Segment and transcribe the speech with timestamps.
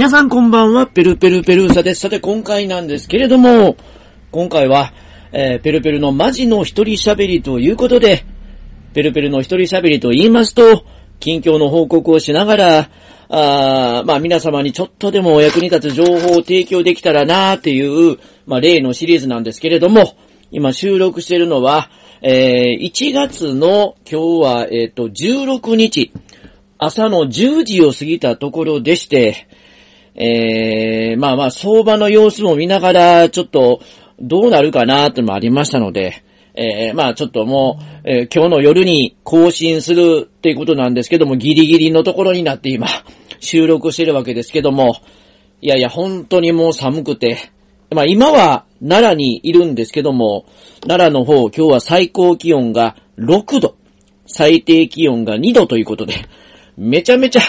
[0.00, 2.00] 皆さんこんばんは、ペルペルペルーサです。
[2.00, 3.76] さて今回なんですけれども、
[4.30, 4.94] 今回は、
[5.30, 8.24] えー、ペルペルのマジの一人喋りということで、
[8.94, 10.86] ペルペルの一人喋りと言いますと、
[11.18, 12.90] 近況の報告をしながら、
[13.28, 20.16] あまあ皆様にちょっとでもお役に立つ情報を提供できたらなーっていう、まあ例のシリーズなんですけれども、
[20.50, 21.90] 今収録しているのは、
[22.22, 26.10] えー、1月の今日は、えっ、ー、と、16日、
[26.78, 29.46] 朝の10時を過ぎたところでして、
[30.14, 33.80] えー、まあまあ、相場の様子も見ながら、ちょっと、
[34.20, 36.22] どうなるかなってのもありましたので、
[36.54, 42.86] えー、まあちょっともう、えー、今日の夜に更新するっていうことなんですけども、ギリギリのところになって今、
[43.40, 44.96] 収録してるわけですけども、
[45.62, 47.38] いやいや、本当にもう寒くて、
[47.90, 50.44] まあ今は奈良にいるんですけども、
[50.86, 53.76] 奈良の方、今日は最高気温が6度、
[54.26, 56.14] 最低気温が2度ということで、
[56.76, 57.40] めちゃめちゃ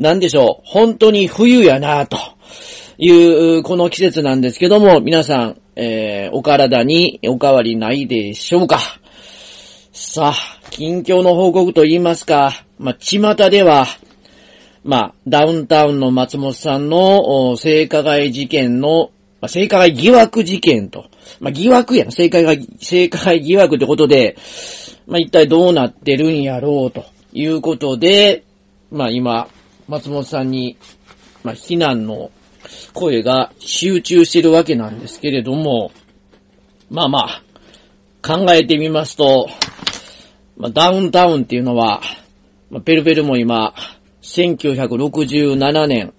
[0.00, 2.16] なんでしょう、本当に冬やなと
[2.96, 8.80] いう、この季節なんですけども、皆さん、えー、お体にお変わりないでしょうか。
[9.92, 13.86] さあ、近況の報告と言いますか、まあ、巷では、
[14.84, 19.10] まあ、ダウンタウンの松本さんの性加害事件の、
[19.42, 24.38] まあ、性加害疑惑事件と、まあ、疑惑やな、性加害、性加害疑惑ってことで、
[25.06, 28.44] まあ、一体どうなってるんやろうということで、
[28.90, 29.48] まあ、今、
[29.90, 30.78] 松本さんに、
[31.42, 32.30] まあ、非難の
[32.94, 35.90] 声が集中してるわけなんですけれども、
[36.90, 37.42] まあまあ、
[38.22, 39.48] 考えてみますと、
[40.56, 42.02] まあ、ダウンタウンっていうのは、
[42.70, 43.74] まあ、ペルペルも今、
[44.22, 46.12] 1967年、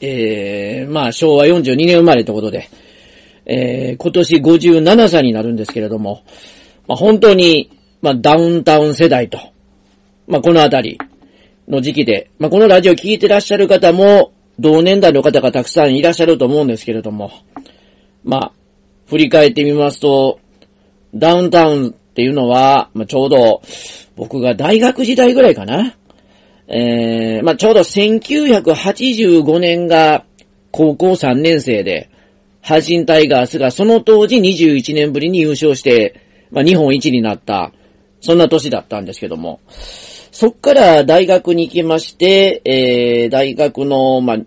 [0.00, 2.70] えー、まあ昭和42年生まれってことで、
[3.44, 6.24] えー、今年57歳になるんですけれども、
[6.88, 7.70] まあ本当に、
[8.00, 9.38] まあダウンタウン世代と、
[10.26, 10.98] まあこのあたり、
[11.68, 17.32] の時期で、まあ、このラジオ聞いてらっしゃる方も、同年代の方がたくさんいらっしゃると思うんですけれども、
[18.22, 18.52] まあ、
[19.08, 20.38] 振り返ってみますと、
[21.14, 23.62] ダウンタウンっていうのは、まあ、ちょうど、
[24.16, 25.96] 僕が大学時代ぐらいかな。
[26.68, 30.24] えー、まあ、ちょうど1985年が
[30.70, 32.10] 高校3年生で、
[32.62, 36.20] 阪神タイガースがその当時21年ぶりに優勝して、
[36.50, 37.72] まあ、日本一になった、
[38.20, 39.60] そんな年だったんですけども、
[40.34, 44.46] そっから大学に行きまして、えー、大学の、まあ、1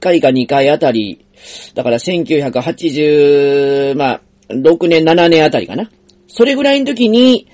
[0.00, 1.26] 回か2回あたり、
[1.74, 5.90] だから1980、まあ、6年、7年あたりかな。
[6.26, 7.48] それぐらいの時に、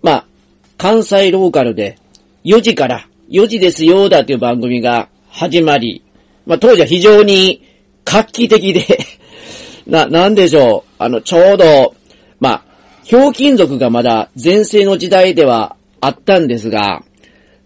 [0.00, 0.26] まあ、
[0.78, 1.98] 関西ローカルで、
[2.44, 6.04] 4時から、4時ですよだっていう番組が始まり、
[6.46, 7.64] まあ、当時は非常に
[8.04, 8.84] 画期的で
[9.88, 11.96] な、なんでしょう、あの、ちょうど、
[12.38, 12.64] まあ、
[13.02, 17.02] ひょうきん族がまだ前世の時代ではあったんですが、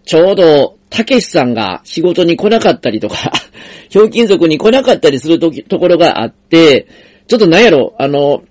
[0.09, 3.31] ちょうど、たけしさんが仕事に来なかったりとか
[3.89, 6.87] ひょうきん族に来なかったりすると、ところがあって、
[7.27, 8.41] ちょっとなんやろ、あの、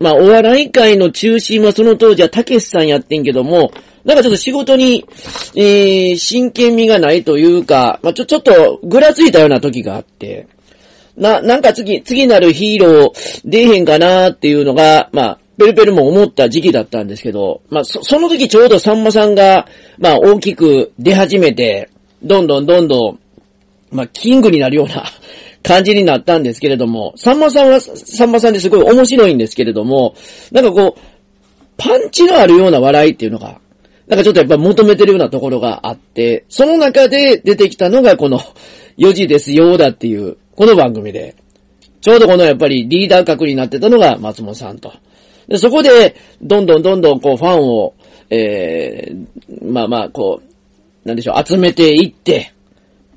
[0.00, 3.72] まあ、お笑い界の中心はその当時はたけしさんやってんけども、
[4.04, 5.06] なんかちょっと仕事に、
[5.56, 10.46] えー、真剣味がないというか、まあ、ちょ、ちょっとぐらついたような時があって、
[11.16, 21.90] な、なんか次、次なるヒーロー出えへんかなっていうのが、まあ、ペルペルも思った時期だったんですけど、まあ、そ、その時ちょうどさんまさんが、まあ、大きく出始めて、
[22.22, 23.20] どんどんどんどん、
[23.92, 25.04] まあ、キングになるような
[25.62, 30.14] 感じになったんですけれども、さんまさんは、さんまさんですごい面白いんですけれども、
[30.50, 31.00] なんかこう、
[31.76, 33.60] パンチのあるような笑いっていうのが、
[34.08, 38.40] なんかちょっとやっぱ求めてるようなところがあって、その中で出てきたのがこの、
[38.96, 41.36] 4時ですよだっていう、この番組で、
[42.00, 44.94] ちょうどこのやっぱりリーダー格になってたのが松本さんと。
[45.48, 47.94] で、そこで、どんどんどんどんこうファンを、
[48.30, 50.40] えー、まあまあ、こ
[51.04, 52.52] う、なんでしょう、集めていって、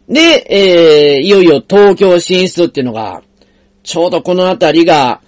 [0.07, 3.21] で、えー、いよいよ東京進出っていうのが、
[3.83, 5.21] ちょうどこのあたりが、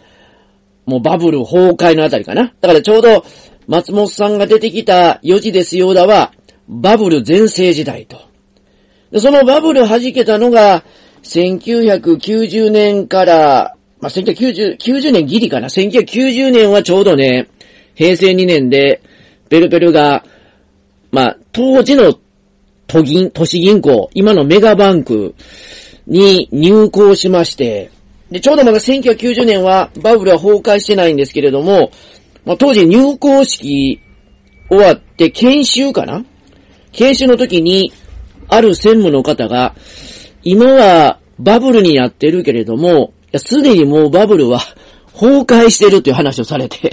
[0.86, 2.54] もうバブル崩壊のあたりかな。
[2.62, 3.26] だからちょうど、
[3.68, 6.32] 松本さんが出てきた4時ですよだは、
[6.68, 8.18] バブル全盛時代と。
[9.12, 10.84] でそのバブル弾けたのが、
[11.24, 13.75] 1990年から
[14.06, 15.68] まあ、1990、90年ギリかな。
[15.68, 17.48] 1990年はちょうどね、
[17.96, 19.02] 平成2年で、
[19.50, 20.24] ベルベルが、
[21.12, 22.14] まあ、当時の
[22.86, 25.34] 都銀、都市銀行、今のメガバンク
[26.06, 27.90] に入行しまして、
[28.30, 31.90] で、ちょうどまだ1990年はバブルは崩壊してないんですけれども、
[32.46, 34.02] まあ、当時入行式
[34.70, 36.24] 終わって研修かな？
[36.92, 37.92] 研修の時に、
[38.50, 39.74] ある専務の方が、
[40.44, 44.60] 今はバブルにやってるけれども、すでにもうバブルは
[45.14, 46.92] 崩壊してるっていう話をされて、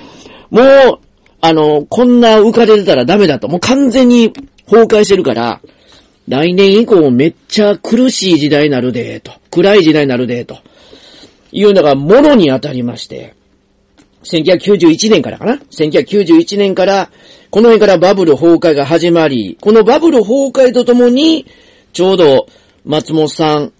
[0.50, 0.98] もう、
[1.40, 3.48] あの、こんな浮かれてたらダメだと。
[3.48, 4.32] もう完全に
[4.66, 5.60] 崩壊してるから、
[6.28, 9.32] 来年以降めっちゃ苦しい時代になるで、と。
[9.50, 10.58] 暗い時代になるで、と。
[11.50, 13.34] いうのがもろに当たりまして、
[14.24, 17.10] 1991年からかな ?1991 年から、
[17.50, 21.46] この辺からバブル崩壊が始まり、このバブル崩壊とともに、
[21.92, 22.46] ちょうど
[22.84, 23.72] 松本さん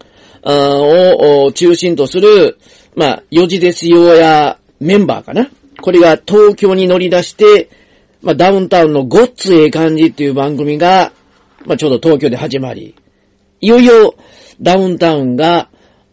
[0.44, 2.58] を中心とする、
[2.96, 5.48] まあ、四時ですよやメンバーかな。
[5.80, 7.70] これが東京に乗り出して、
[8.22, 11.12] まあ、ダウンタウンのごっつええ感じっていう番組が、
[11.64, 12.94] まあ、ちょうど東京で始まり、
[13.60, 14.14] いよいよ
[14.60, 15.68] ダウンタウンが、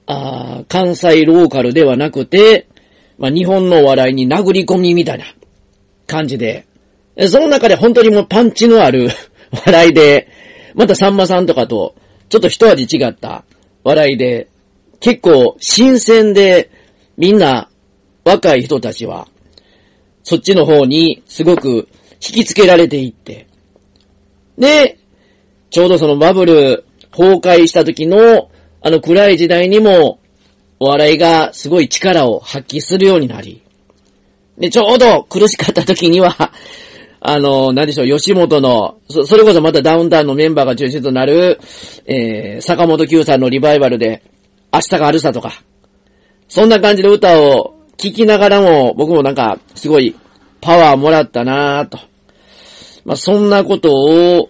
[0.07, 2.67] あ関西ローカルではなくて、
[3.19, 5.25] まあ、日本の笑いに殴り込みみたいな
[6.07, 6.65] 感じで、
[7.27, 9.09] その中で本当にもうパンチのある
[9.65, 10.27] 笑いで、
[10.73, 11.95] またさんまさんとかと、
[12.29, 13.43] ちょっと一味違った
[13.89, 14.49] 笑いで、
[14.99, 16.69] 結構新鮮で、
[17.17, 17.69] みんな
[18.23, 19.27] 若い人たちは、
[20.23, 21.87] そっちの方にすごく
[22.21, 23.47] 引きつけられていって、
[24.57, 24.99] で、
[25.71, 28.51] ちょうどそのバブル崩壊した時の、
[28.81, 30.19] あの暗い時代にも、
[30.79, 33.63] お笑いがすごい力を発揮するようになり、
[34.57, 36.53] で、ちょうど苦しかった時には、
[37.21, 41.59] あの、何でしょう、吉本の、そ、それこそまたダウンタウンのメンバーが中心となる、
[42.05, 44.23] えー、坂本九さんのリバイバルで、
[44.73, 45.63] 明日があるさとか、
[46.47, 50.15] そんな感じの歌を聴きながらも、僕もなんか、すごい、
[50.61, 51.99] パワーもらったなぁと。
[53.05, 54.49] まあ、そんなことを、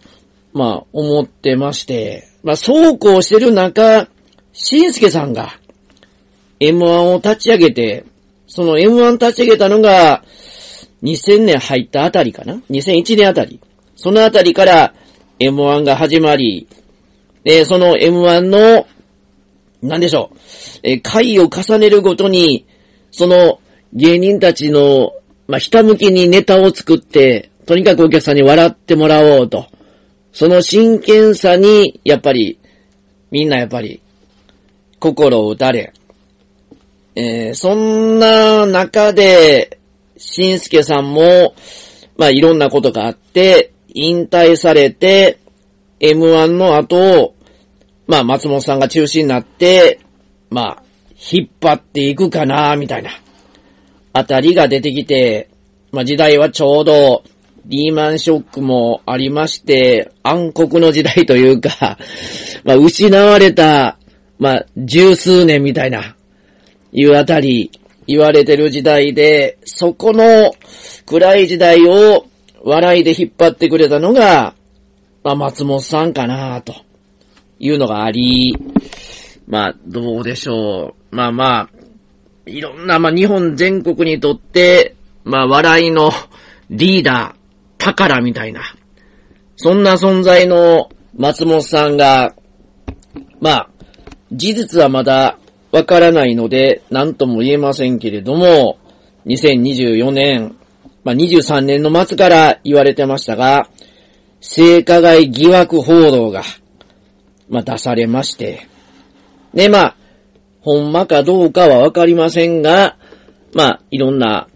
[0.54, 4.08] まあ、思ってまして、まあ、そうこうしてる中、
[4.54, 5.60] しんすけさんが、
[6.60, 8.06] M1 を立ち上げて、
[8.48, 10.24] その M1 立ち上げたのが、
[11.04, 13.60] 2000年入ったあたりかな ?2001 年あたり。
[13.96, 14.94] そのあたりから
[15.40, 16.68] M1 が始まり、
[17.44, 18.88] で、その M1 の、
[19.82, 20.38] なんでしょう、
[20.84, 22.66] え、回を重ねるごとに、
[23.12, 23.60] その
[23.94, 25.14] 芸人たちの、
[25.48, 29.68] まあ、ひたむきにネタを作って、とにかくお客さんに笑ってもらおうと。
[30.32, 32.60] その真剣さに、やっぱり、
[33.32, 34.02] みんなやっぱり、
[35.00, 35.94] 心を打たれ、
[37.16, 39.79] えー、そんな中で、
[40.20, 41.56] しんすけさんも、
[42.18, 45.40] まあいろんなことがあって、引退されて、
[46.00, 47.34] M1 の後、
[48.06, 50.00] まあ松本さんが中心になって、
[50.50, 50.84] まあ、
[51.32, 53.12] 引っ張っていくかな、みたいな、
[54.14, 55.50] あたりが出てきて、
[55.92, 57.24] まあ時代はちょうど、
[57.66, 61.98] リーマンショックもありまして、暗黒の時代というか、
[62.66, 63.98] まあ失われた、
[64.38, 66.16] まあ十数年みたいな、
[66.92, 67.72] いうあたり、
[68.10, 70.52] 言われてる時代で、そこの
[71.06, 72.26] 暗い時代を
[72.64, 74.56] 笑いで引っ張ってくれたのが、
[75.24, 76.74] まあ、松本さんかなと
[77.60, 78.58] いうのがあり、
[79.48, 81.16] まあ、どうでしょう。
[81.16, 81.70] まあまあ、
[82.48, 86.10] いろんな、まあ、日本全国にとって、まあ、笑いの
[86.72, 88.64] リーダー、宝みたいな、
[89.56, 92.34] そんな存在の松本さんが、
[93.40, 93.70] まあ、
[94.32, 95.38] 事実はまだ
[95.72, 98.78] わからないので、何とも言えませんけれども、
[99.26, 100.56] 2024年、
[101.04, 103.70] まあ、23年の末から言われてましたが、
[104.42, 106.44] 性加害疑惑報道が、
[107.50, 108.68] まあ、出されまして、
[109.54, 109.96] で、まあ、
[110.62, 112.98] ほんまかどうかはわかりませんが、
[113.54, 114.48] まあ、いろんな、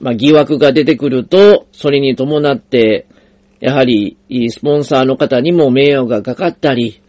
[0.00, 3.06] まあ、疑惑が出てくると、それに伴って、
[3.60, 4.16] やはり、
[4.50, 7.00] スポンサーの方にも迷惑がかかったり、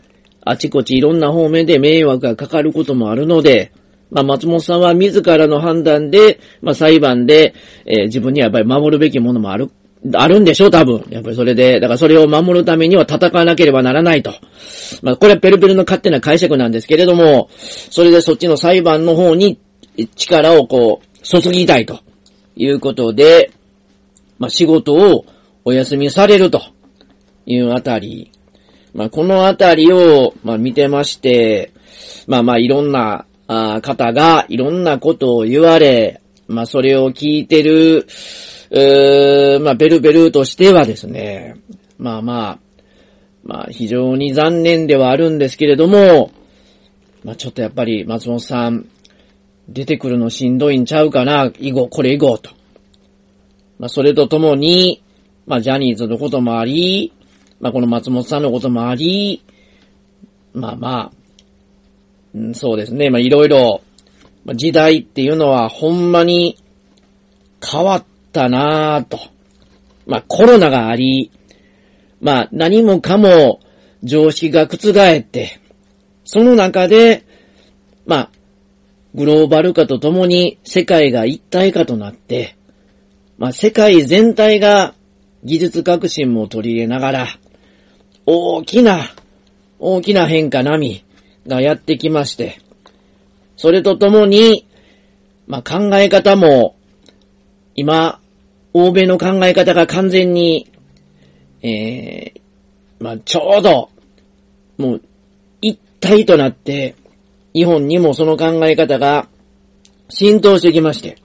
[0.49, 3.71] あちこちいろんな方面で迷惑がかかることもあるので、
[4.09, 7.53] まあ、松本さんは自らの判断で、まあ、裁判で、
[7.85, 9.69] えー、自分にはやっぱり守るべきものもある、
[10.15, 11.05] あるんでしょう、多分。
[11.09, 14.33] やっぱりそれで、だからそれを守るためには戦わなければならないと。
[15.03, 17.49] まあ、これはペルペルの勝手な解釈なんですけれども、
[17.91, 19.59] それでそっちの裁判の方に
[20.15, 21.99] 力をこう、注ぎたいと
[22.55, 23.51] いうことで、
[24.39, 25.25] まあ、仕事を
[25.63, 26.63] お休みされると
[27.45, 28.31] いうあたり
[28.93, 31.71] まあ、このあたりを、まあ、見てまして、
[32.27, 38.05] まあまあ、いろんな、あ方が、いろんなことを言われ、まあ、それを聞いてる、
[38.71, 41.55] うーまあ、ベルベルとしてはですね、
[41.97, 42.59] まあまあ、
[43.43, 46.31] まあ、非常に残念ではあるんですけれども、
[47.23, 48.87] まあ、ちょっとやっぱり、松本さん、
[49.67, 52.51] 出てくるのしんどいんちゃうかな、以後、これ以後、と。
[53.79, 55.03] まあ、それとともに、
[55.45, 57.13] まあ、ジャニーズのこともあり、
[57.59, 59.43] まあ、この松本さんのこともあり、
[60.53, 61.11] まあまあ、
[62.33, 63.09] うん、そうですね。
[63.09, 63.81] まあ、いろいろ、
[64.55, 66.57] 時代っていうのはほんまに
[67.63, 69.19] 変わったなぁと。
[70.05, 71.31] まあ、コロナがあり、
[72.21, 73.59] まあ、何もかも
[74.03, 75.59] 常識が覆って、
[76.23, 77.25] その中で、
[78.05, 78.31] まあ、
[79.13, 82.55] グローバル化とともに世界が一体化となって、
[83.37, 84.93] まあ、世界全体が
[85.43, 87.27] 技術革新も取り入れながら、
[88.31, 89.09] 大きな
[89.79, 91.03] 大きな変化波
[91.47, 92.59] がやってきまして、
[93.57, 94.67] それとともに、
[95.47, 96.75] まあ、考え方も、
[97.75, 98.19] 今、
[98.73, 100.71] 欧米の考え方が完全に、
[101.63, 103.89] えー、まあ、ちょうど、
[104.77, 105.01] もう、
[105.61, 106.95] 一体となって、
[107.55, 109.27] 日本にもその考え方が
[110.09, 111.17] 浸透してきまして、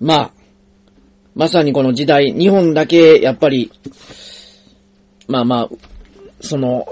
[0.00, 0.32] まあ、
[1.34, 3.70] まさにこの時代、日本だけ、やっぱり、
[5.30, 5.68] まあまあ、
[6.40, 6.86] その、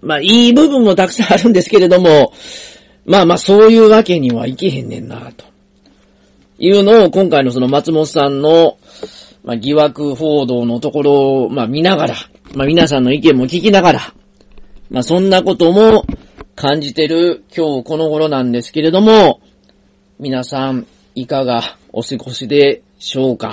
[0.00, 2.32] まあ、いい部分もたくさんあるんですけれども、
[3.04, 5.44] まあまあ、そういうわけにはいけへんねんな、と。
[6.60, 8.78] いうのを、今回のその松本さんの、
[9.42, 12.14] まあ、疑惑報道のところを、まあ、見ながら、
[12.54, 14.00] まあ、皆さんの意見も聞きながら、
[14.90, 16.04] まあ、そんなことも
[16.54, 19.40] 感じてる今日この頃なんですけれども、
[20.20, 23.52] 皆さん、いかがお過ごしでしょうか。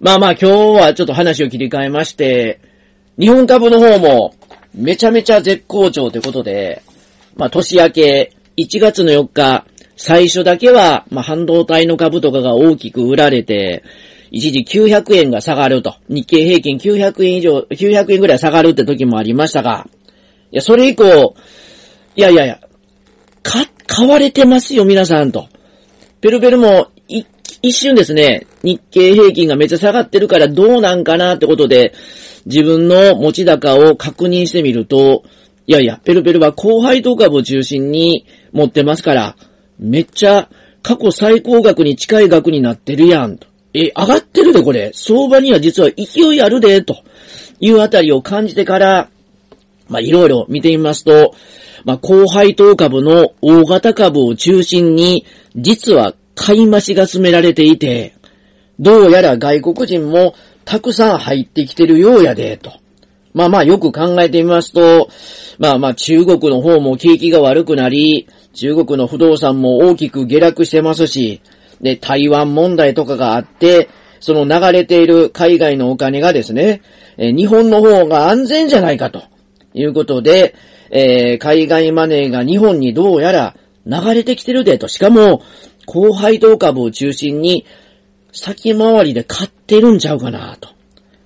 [0.00, 2.60] まあまあ今日はちょっと話を切り替えまして、
[3.18, 4.34] 日本株の方も
[4.74, 6.82] めちゃめちゃ絶好調ということで、
[7.36, 9.64] まあ年明け1月の4日、
[9.96, 13.82] 最初だけは、まあ半導体の株とかが大きく売られて、
[14.30, 15.94] 一時900円が下がると。
[16.08, 19.88] 日経平均900円以上、900円ぐらい下がるって時もありましたが、
[20.52, 21.34] いや、それ以降、
[22.16, 22.60] いやいやいや、
[23.42, 25.48] か、買われてますよ、皆さんと。
[26.20, 26.88] ペルペルも、
[27.62, 31.94] 一瞬ですね、日経平均がめっちゃ下がってるからどうなんかなってことで、
[32.46, 35.24] 自分の持ち高を確認してみると、
[35.66, 39.36] いやいや、ペルペルは後輩と株を中心に持ってますから、
[39.78, 40.48] めっちゃ
[40.82, 43.48] 過去最高額に近い額になってるやんと。
[43.74, 44.92] え、上がってるでこれ。
[44.94, 47.02] 相場には実は勢いあるで、と
[47.60, 49.10] いうあたりを感じてから、
[49.88, 51.34] まあ、いろいろ見てみますと、
[51.84, 55.24] まあ、高配当株の大型株を中心に、
[55.56, 58.14] 実は買い増しが進められていて、
[58.78, 62.74] どうやら外国人もたくさん入ってきてるようやで、と。
[63.32, 65.08] まあまあよく考えてみますと、
[65.58, 71.40] まあまあ中国の方も景気が悪くなり、中国の不動産も大きく下落してますし、
[71.80, 73.88] で、台湾問題とかがあって、
[74.20, 76.82] その流れている海外のお金がですね、
[77.16, 79.22] 日本の方が安全じゃないかと
[79.74, 80.54] いうことで、
[80.90, 84.88] えー、海外マネーが日本にどうやら流れてきてるでと。
[84.88, 85.42] しかも、
[85.86, 87.64] 高配当株を中心に、
[88.32, 90.68] 先回りで買ってるんちゃうかなと。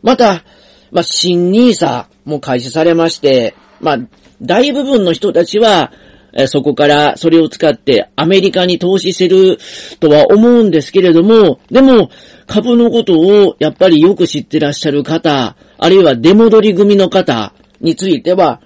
[0.03, 0.45] また、
[0.93, 3.99] まあ、新ニーサも開始されまして、まあ、
[4.41, 5.93] 大部分の人たちは、
[6.33, 9.59] えそこからそれを使ってアメリカに投資してる
[9.99, 12.11] とは思うんですけれども、でも
[12.47, 18.61] 株のことをやっぱりよく知ってらっしゃる方、あるいは出戻り組の方については、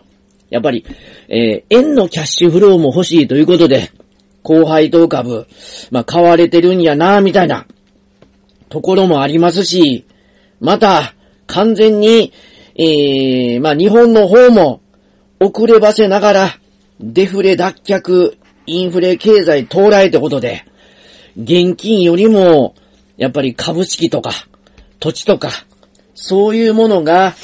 [0.51, 0.85] やっぱり、
[1.29, 3.91] えー、円のキャッシュフローも欲しいということで、
[4.45, 5.49] 高配当株、
[5.91, 7.67] まあ、買われてるんやな、みたいな、
[8.69, 10.07] ところもありますし、
[10.61, 11.15] また、
[11.47, 12.33] 完全に、
[12.77, 14.83] えー、まあ、日本の方も、
[15.41, 16.59] 遅ればせながら、
[17.01, 18.37] デフレ脱却、
[18.67, 20.67] インフレ経済到来ってことで、
[21.37, 22.75] 現金よりも、
[23.17, 24.33] やっぱり株式とか、
[25.01, 25.51] 土地とか、
[26.15, 27.35] そういうものが、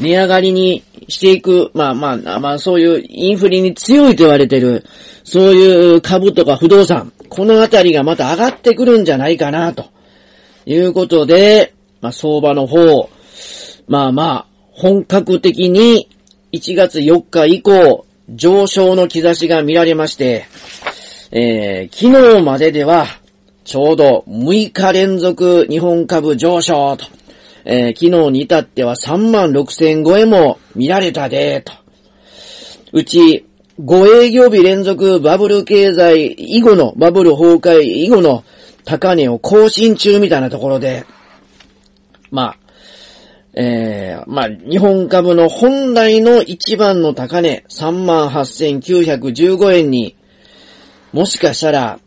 [0.00, 4.84] 値上がりにしていく、まあまあ、まあそういうインフレに強いと言われてる、
[5.24, 9.86] そういう株とか不動産、このあたりがまた上がってくるんじゃないかな、と
[10.66, 13.10] いうことで、まあ相場の方、
[13.88, 16.08] まあまあ、本格的に
[16.52, 20.46] 1月4日以降、上昇の兆しが見られまして、
[21.32, 23.06] えー、昨日まででは、
[23.64, 27.06] ちょうど6日連続日本株上昇と。
[27.64, 31.72] えー、昨日に至っては3万6千超えも見られたで、と。
[32.92, 33.46] うち、
[33.78, 38.44] 5営業日連続バブル経済以後の、バブル崩壊以後の
[38.84, 41.04] 高値を更新中みたいなところで、
[42.30, 42.56] まあ、
[43.54, 50.16] えー、まあ、日本株の本来の一番の高値、38,915円に、
[51.12, 51.98] もしかしたら、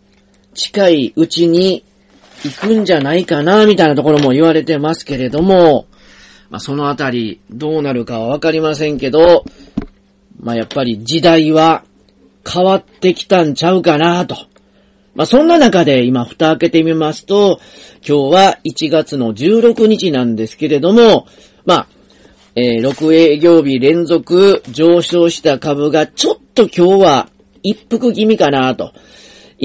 [0.53, 1.83] 近いうちに
[2.43, 5.87] 行くんじゃないかな、みたいなところも言われてますけれども、
[6.49, 9.45] まあ、そのあたりどうなるかはわかりませんけど、
[10.39, 11.83] まあ、やっぱり時代は
[12.47, 14.35] 変わってきたんちゃうかな、と。
[15.15, 17.59] まあ、そんな中で今蓋開けてみますと、
[18.07, 21.27] 今日は1月の16日なんですけれども、
[21.65, 21.87] まあ、
[22.55, 27.29] えー、6営業日連続上昇した株がちょっと今日は
[27.63, 28.93] 一服気味かなと。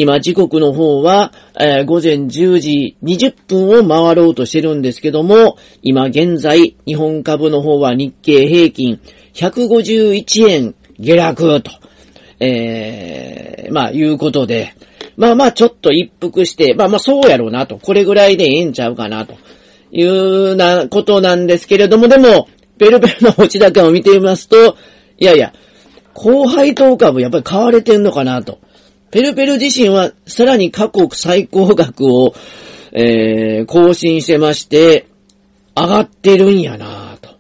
[0.01, 9.01] 今時刻の方は、えー、午前10時20分を回ろうとしてるんですけども、今現在日本株の方は日経平均
[9.35, 11.73] 151円下落と、
[12.39, 14.73] えー、まあいうことで、
[15.17, 19.35] まあまあちょっと一服して、まあまあそうやろうなと、これぐらいでええんちゃうかなと
[19.91, 22.47] いうなことなんですけれども、でも、
[22.79, 24.77] ペルペルの持ち高を見てみますと、
[25.19, 25.53] いやいや、
[26.15, 28.61] 高配当株やっぱり買われてんのかなと。
[29.11, 32.35] ペルペル自身はさらに過去最高額を、
[32.93, 35.07] えー、更新してまして、
[35.75, 37.31] 上がってるんやなと。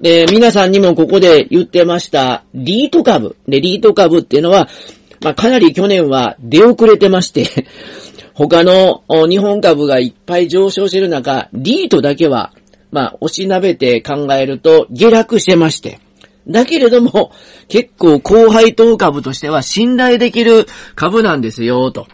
[0.00, 3.36] で、皆さんにもここで言ってました、リート株。
[3.46, 4.68] で、リート株っていうのは、
[5.20, 7.66] まあ、かなり去年は出遅れてまして
[8.34, 12.52] 他の日本株がいっぱい上昇してる中、リートだけは、
[12.92, 15.98] まあ、押しなべて考えると下落してまして。
[16.48, 17.32] だけれども、
[17.68, 22.06] 結構高配当株としては信頼できる株なんですよ、と。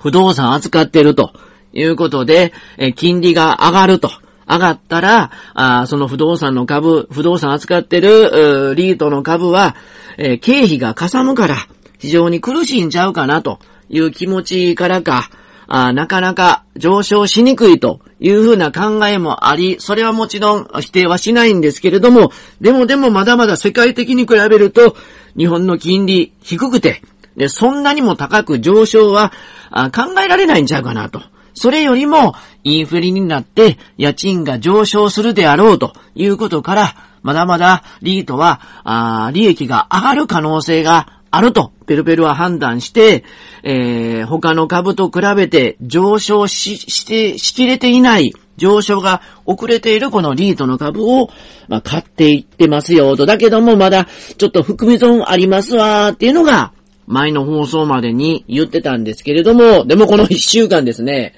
[0.00, 1.32] 不動産扱ってると
[1.72, 4.10] いうことで、え金利が上がると。
[4.48, 9.76] 上がったら、あその不動産の株、不動産扱ってる、リートの株は、
[10.18, 11.68] え経費がかさむから、
[12.00, 15.30] 非常に苦しいんちゃうかなという気持ちからか、
[15.72, 24.96] あなかなか上昇しにくいというふうな考えもあり、それはもちろん否定はしないんですけれども、でもでもまだまだ世界的に比べると、
[25.38, 27.02] 日本の金利低くて、
[27.36, 29.32] でそんなにも高く上昇は
[29.70, 31.22] 考えられないんちゃうかなと。
[31.54, 32.34] それよりも、
[32.64, 43.24] インフレになって家賃が上昇するであろうということから、まだまだリートは、あ利益が上がる可能性があると、ペルペルは判断して、
[43.62, 51.30] えー、他の株と比べて上昇し、して、しきれていない、上昇が遅れているこのリートの株を、
[51.68, 53.26] まあ、買っていってますよと。
[53.26, 56.72] だけどもまだちょっと含み損ありますわーっていうのが、
[57.06, 61.34] 前の放送までに言ってたんですけれども、でもこの一週間ですね、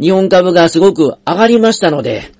[0.00, 2.32] 日本株がすごく上がりましたので、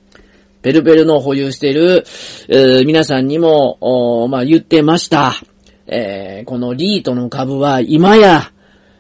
[0.63, 2.05] ペルペルの保有している、
[2.49, 5.35] えー、皆さんにも、まあ、言ってました。
[5.87, 8.53] えー、このリートの株は今や、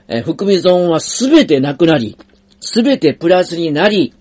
[0.08, 2.16] えー、含み損はすべてなくなり、
[2.60, 4.14] すべてプラスになり、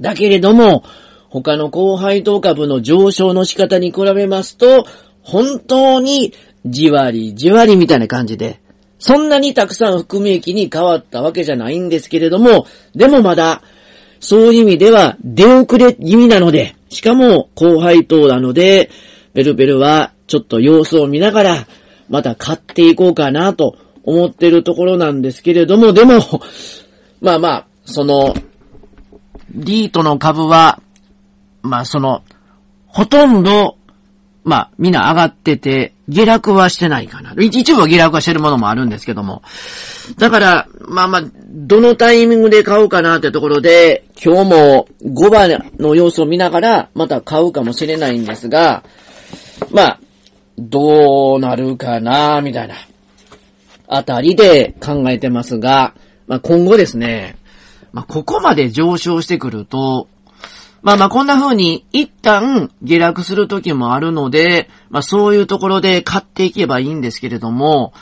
[0.00, 0.84] だけれども、
[1.28, 4.86] 他の高配当株の上昇の仕方に比べますと、
[5.22, 6.32] 本当に
[6.64, 8.60] じわりじわりみたいな感じで、
[8.98, 13.62] そんなにたくさん含み益に変わったわけじゃないんですけれども、でもまだ、
[14.20, 18.90] そういう意味では出遅れ気味なので、しかも高配当なので、
[19.34, 21.66] ベルベルはちょっと様子を見ながら、
[22.08, 26.20] また買っていこうかなと思ってるところなんですけれども、でも、
[27.20, 28.34] まあまあ、その、
[29.50, 30.80] リートの株は、
[31.62, 32.22] まあその、
[32.86, 33.76] ほとんど、
[34.44, 37.34] まあみんな上がってて、下落はしてないかな。
[37.38, 39.42] 一部は下落はしてるものもあるんですけども。
[40.18, 48.84] だから、まあまあ、どのタイミングで買うかなってところで、今日も5番の様子を見ながら、また買うかもしれないんですが、
[49.70, 50.00] まあ、
[50.58, 52.74] どうなるかな、みたいな、
[53.88, 55.94] あたりで考えてますが、
[56.26, 57.36] まあ、今後ですね、
[57.92, 60.08] まあ、ここまで上昇してくると、
[60.84, 67.94] まあまあこんな風に一旦下落する時もあるので、まあそういうところで買っていけばいいんですけれども、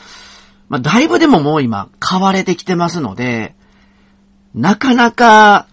[0.67, 3.55] まあだいぶでももう今買われてきてますので、
[4.53, 5.67] なかなか、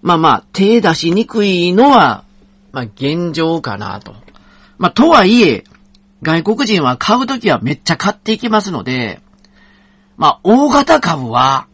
[0.00, 2.24] まあまあ手出しにくいのは、
[2.70, 4.14] まあ現状かなと。
[4.78, 5.64] まあとはいえ、
[6.24, 9.20] 外国人は買うときはめっちゃ買っていきますので、
[10.16, 11.68] まあ、大型株は、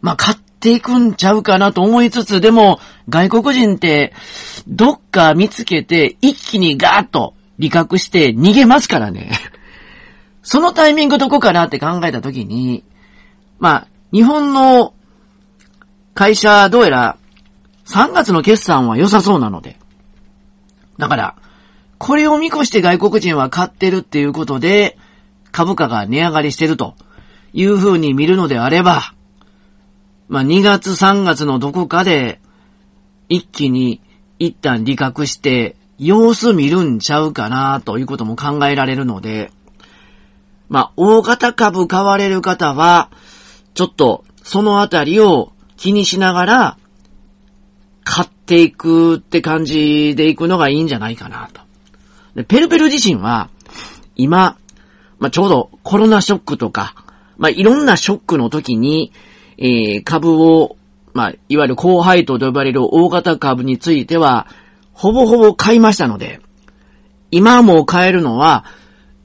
[0.00, 4.14] まあ、買っていくんちゃうかなと思いつつ、でも、外国人って、
[4.68, 9.32] どっか見つけて、一気にガーッと利確して逃げますからね。
[10.42, 12.84] そのタイミングどこかなって考えたときに、
[13.58, 14.94] まあ、日本の
[16.14, 17.16] 会社、どうやら、
[17.86, 19.78] 3月の決算は良さそうなので。
[20.98, 21.36] だから、
[21.98, 24.98] これを見越して外国人は買ってるっていうことで、
[25.52, 26.94] 株価が値上がりしてると
[27.52, 29.14] いう風に見るのであれば、
[30.28, 32.40] まあ、2月3月のどこかで、
[33.28, 34.00] 一気に
[34.38, 39.50] 一旦利確して、様子見るんちゃうかなということも考えられるので、
[40.68, 43.10] まあ、大型株買われる方は、
[43.74, 46.78] ちょっとそのあたりを気にしながら、
[48.04, 51.65] 買っていくって感じでいくのがいいんじゃないかなと。
[52.36, 53.50] で、ペルペル自身は、
[54.14, 54.58] 今、
[55.18, 56.94] まあ、ちょうどコロナショックとか、
[57.38, 59.12] まあ、いろんなショックの時に、
[59.58, 60.76] えー、株を、
[61.14, 64.46] まあ、いわゆる高配当と呼ばれる大型株については、
[64.92, 66.40] ほぼほぼ買いましたので、
[67.30, 68.64] 今も買えるのは、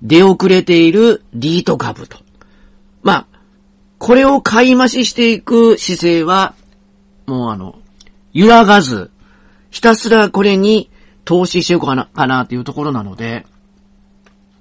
[0.01, 2.17] 出遅れているリート株と。
[3.03, 3.27] まあ、
[3.99, 6.55] これを買い増ししていく姿勢は、
[7.27, 7.75] もうあの、
[8.33, 9.11] 揺らがず、
[9.69, 10.89] ひたすらこれに
[11.25, 13.45] 投資していこうかな、かなっていうところなので、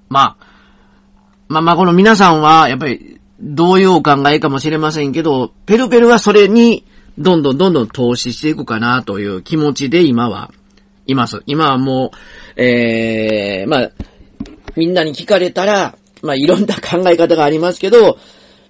[0.09, 0.45] まあ、
[1.47, 6.85] まあまあこの皆さんは、やっぱり、どういうお考えかもしれませんけど、ペルペルはそれに、
[7.17, 10.51] どんどんどんどん投資していくかなという気持ちで今は、
[11.07, 11.41] います。
[11.45, 12.11] 今はも
[12.55, 13.91] う、えー、まあ、
[14.75, 18.17] みんなに聞かれたら、まあ、いろんな考え方がありますけど、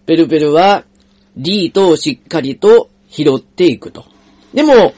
[0.06, 0.86] ペルペルは、
[1.38, 4.06] リートをしっかりと拾っていくと。
[4.54, 4.94] でも、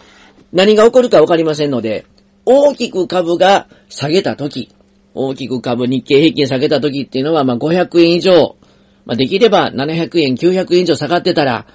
[0.51, 2.06] 何が起こるかわかりませんので、
[2.45, 4.69] 大きく株が下げたとき、
[5.13, 8.58] 大きく株日経平均下げたときっていうのは、まあ、500円以上、
[9.06, 11.67] まあ、できれば700円、900円以上下がってたら、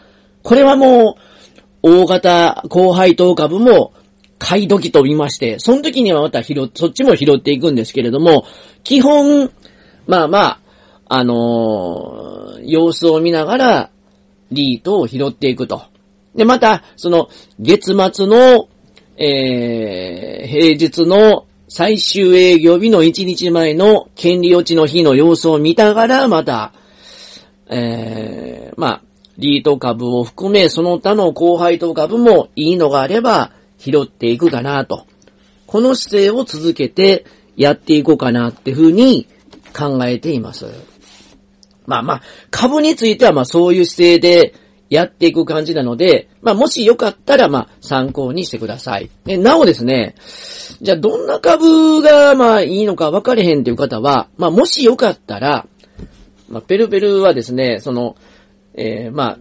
[0.43, 1.21] これはもう、
[1.81, 3.93] 大型高配当株も
[4.39, 8.45] 買い時と言いまして、その時にはまた拾、そっちも拾っていくんですけれども、
[8.83, 9.51] 基本、
[10.07, 10.61] まあまあ、
[11.09, 13.91] あのー、様子を見ながら、
[14.51, 15.83] リートを拾っていくと。
[16.35, 17.29] で、また、その、
[17.59, 18.69] 月末の、
[19.21, 26.73] えー、平日の最終営業日の1日前の権利落ちの日の様子を見ながら、また、
[27.69, 29.03] えー、まあ、
[29.37, 35.07] リート株を含め、その他の後輩と株もいいのがあれば、拾っていくかなと。
[35.67, 37.27] この姿勢を続けて
[37.57, 39.27] やっていこうかなっていうふうに
[39.77, 40.67] 考えています。
[41.87, 44.55] まあまあ、株についてはまあそういう姿勢で
[44.91, 49.11] やっていく感じなので、まあもしよかったらまあ参考にしてください。
[49.27, 50.15] なおですね、
[50.81, 55.67] じゃあどんな株がまいいのか分かれへんという方は、まあもしよかったら、
[56.49, 58.17] まあペルペルはですね、その、
[58.75, 59.39] えー、まあ、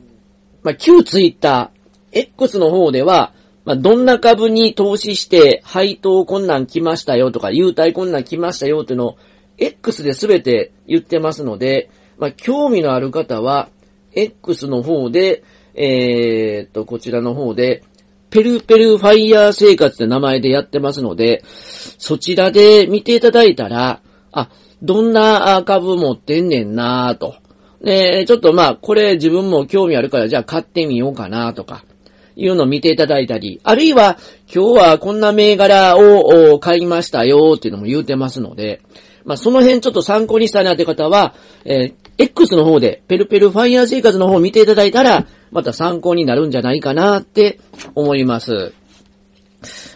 [0.64, 3.34] まあ旧ツイッター、X の方では、
[3.68, 9.18] まあ、どんな株に投資して配当困難来ましたよとか、優待困難来ましたよっていうのを
[9.58, 13.70] X で全て言ってますので、まあ、興味のある方は、
[14.18, 17.84] X の方で、えー、っと、こちらの方で、
[18.30, 21.44] ペルペルファイヤー生活って名前でやってますので、
[21.98, 24.02] そちらで見ていただいたら、
[24.32, 24.50] あ、
[24.82, 27.36] どんな株持ってんねんなぁと。
[27.82, 31.84] で、ちょっとまあ、これ自分も興味あるから、じゃあ買ってみようかなとか。
[32.40, 34.20] いうのを見ていただいたり、あるいは
[34.54, 38.82] 今日はこんな銘柄を買いましたよっていうのも言うてますので、
[39.26, 41.34] まあ、その辺ちょっと参考にしたいなって方は、
[41.66, 47.60] えー、X の方で、ペルペルファイヤー生活の方を見ていただいたら、また参考になるんじゃないかなって
[47.96, 48.74] 思います。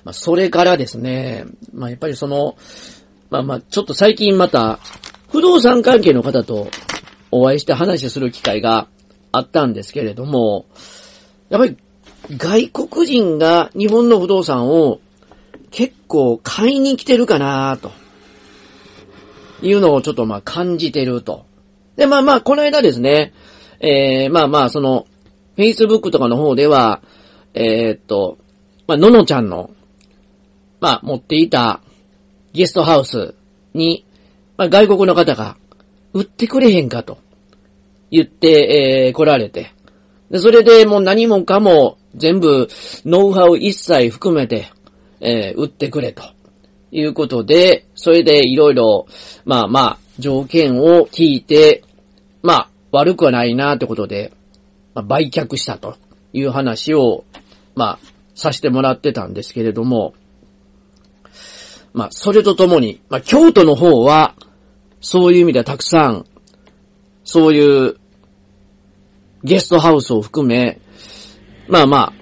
[0.04, 2.56] まあ、それからですね、まあ、やっぱりその、
[3.30, 4.80] まあまあ、ちょっと最近また、
[5.30, 6.70] 不動産関係の方と
[7.32, 8.88] お会いして話する機会が
[9.32, 10.66] あったんですけれども、
[11.50, 11.78] やっぱり
[12.38, 15.00] 外国人が日本の不動産を
[15.72, 17.92] 結構買いに来てるかなと。
[19.62, 21.46] いうのをちょっとまあ感じてると。
[22.02, 23.32] で、まあまあ、この間ですね、
[23.80, 25.06] えー、まあまあ、その、
[25.56, 27.04] Facebook とかの方では、
[27.54, 28.40] えー、っと、
[28.88, 29.70] まあ、ののちゃんの、
[30.80, 31.80] まあ、持っていた
[32.54, 33.36] ゲストハウス
[33.76, 34.04] に、
[34.58, 35.58] まあ、外国の方が、
[36.14, 37.20] 売ってくれへんかと、
[38.10, 39.72] 言って、えー、来られて。
[40.32, 42.68] で、それでもう何もかも全部
[43.06, 44.72] ノウハウ一切含めて、
[45.20, 46.24] えー、売ってくれと。
[46.92, 49.06] いうことで、それでいろいろ、
[49.46, 51.84] まあまあ、条件を聞いて、
[52.92, 54.34] 悪くはないなってことで、
[54.94, 55.98] まあ、売却したと
[56.34, 57.26] いう話を、
[57.76, 58.00] まあ、
[58.36, 60.14] させてもらってたんですけれども、
[61.94, 64.36] まあ、それとともに、まあ、京都の方は、
[65.02, 66.26] そういう意味ではたくさん、
[67.24, 67.98] そういう
[69.44, 70.80] ゲストハウスを含め、
[71.68, 72.14] まあまあ、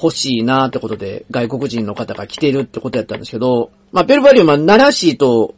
[0.00, 5.54] 欲しいなってことで、外国人の方が来てるってことやったんですけど、まあ、ペルバリウムは奈良市と、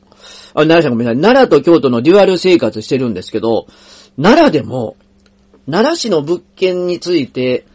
[0.54, 3.66] あ、奈良市ごめんなさい、奈良と京都のデュアル生活してるんですけど、
[4.16, 4.96] 奈良でも、
[5.66, 7.66] 奈良市の物件について、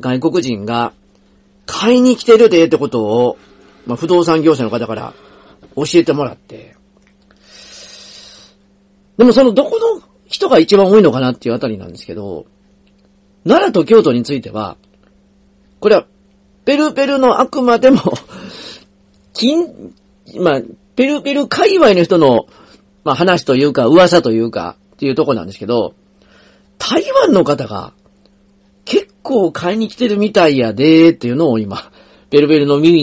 [0.00, 0.92] 外国人が
[1.66, 3.38] 買いに来てるでってことを、
[3.86, 5.14] まあ、不動産業者の方から
[5.76, 6.76] 教えてもらって、
[9.16, 12.46] でもそのどこの人が一番多いのかなっていうあたりなんですけど、
[13.44, 14.76] 奈良と京都については、
[15.80, 16.06] これは、
[16.64, 18.00] ペルペルのあくまでも
[19.32, 19.92] 金、
[20.36, 20.62] まあ、
[20.94, 22.46] ペルペル界隈の人の、
[23.04, 25.94] まあ話というか、噂というか、っていうとこなんですけど、
[26.76, 27.94] 台湾の方が、
[28.84, 31.90] 結構買いに来てるみたいやでーっていうのを今、
[32.28, 32.98] ベルベルの耳